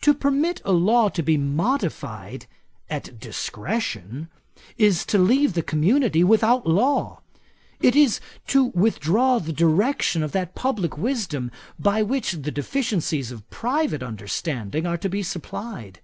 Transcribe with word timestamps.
'To 0.00 0.14
permit 0.14 0.62
a 0.64 0.72
law 0.72 1.10
to 1.10 1.22
be 1.22 1.36
modified 1.36 2.46
at 2.88 3.20
discretion, 3.20 4.30
is 4.78 5.04
to 5.04 5.18
leave 5.18 5.52
the 5.52 5.60
community 5.62 6.24
without 6.24 6.66
law. 6.66 7.20
It 7.78 7.94
is 7.94 8.20
to 8.46 8.64
withdraw 8.74 9.38
the 9.38 9.52
direction 9.52 10.22
of 10.22 10.32
that 10.32 10.54
publick 10.54 10.96
wisdom, 10.96 11.50
by 11.78 12.00
which 12.02 12.32
the 12.32 12.50
deficiencies 12.50 13.30
of 13.30 13.50
private 13.50 14.02
understanding 14.02 14.86
are 14.86 14.96
to 14.96 15.10
be 15.10 15.22
supplied. 15.22 16.00